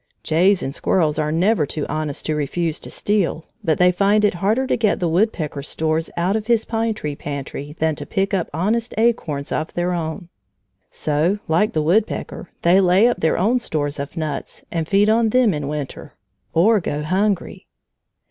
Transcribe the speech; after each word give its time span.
Jays 0.23 0.63
and 0.63 0.73
squirrels 0.73 1.19
are 1.19 1.31
never 1.31 1.67
too 1.67 1.85
honest 1.87 2.25
to 2.25 2.33
refuse 2.33 2.79
to 2.79 2.89
steal, 2.89 3.45
but 3.63 3.77
they 3.77 3.91
find 3.91 4.25
it 4.25 4.33
harder 4.33 4.65
to 4.65 4.75
get 4.75 4.99
the 4.99 5.07
woodpecker's 5.07 5.67
stores 5.67 6.09
out 6.17 6.35
of 6.35 6.47
his 6.47 6.65
pine 6.65 6.95
tree 6.95 7.15
pantry 7.15 7.75
than 7.77 7.93
to 7.97 8.07
pick 8.07 8.33
up 8.33 8.49
honest 8.51 8.95
acorns 8.97 9.51
of 9.51 9.71
their 9.75 9.93
own. 9.93 10.29
So, 10.89 11.37
like 11.47 11.73
the 11.73 11.83
woodpecker, 11.83 12.49
they 12.63 12.81
lay 12.81 13.07
up 13.07 13.19
their 13.19 13.37
own 13.37 13.59
stores 13.59 13.99
of 13.99 14.17
nuts, 14.17 14.63
and 14.71 14.87
feed 14.87 15.07
on 15.07 15.29
them 15.29 15.53
in 15.53 15.67
winter, 15.67 16.13
or 16.51 16.79
go 16.81 17.03
hungry. 17.03 17.67